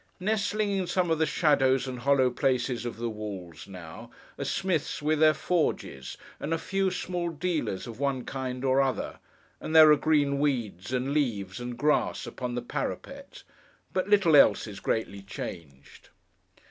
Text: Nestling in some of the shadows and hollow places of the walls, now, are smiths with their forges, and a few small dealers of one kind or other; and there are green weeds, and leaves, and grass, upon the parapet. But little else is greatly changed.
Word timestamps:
Nestling 0.19 0.71
in 0.71 0.87
some 0.87 1.11
of 1.11 1.19
the 1.19 1.27
shadows 1.27 1.87
and 1.87 1.99
hollow 1.99 2.31
places 2.31 2.87
of 2.87 2.97
the 2.97 3.07
walls, 3.07 3.67
now, 3.67 4.09
are 4.39 4.43
smiths 4.45 4.99
with 4.99 5.19
their 5.19 5.35
forges, 5.35 6.17
and 6.39 6.55
a 6.55 6.57
few 6.57 6.89
small 6.89 7.29
dealers 7.29 7.85
of 7.85 7.99
one 7.99 8.25
kind 8.25 8.65
or 8.65 8.81
other; 8.81 9.19
and 9.59 9.75
there 9.75 9.91
are 9.91 9.95
green 9.97 10.39
weeds, 10.39 10.91
and 10.91 11.13
leaves, 11.13 11.59
and 11.59 11.77
grass, 11.77 12.25
upon 12.25 12.55
the 12.55 12.63
parapet. 12.63 13.43
But 13.93 14.09
little 14.09 14.35
else 14.35 14.65
is 14.65 14.79
greatly 14.79 15.21
changed. 15.21 16.09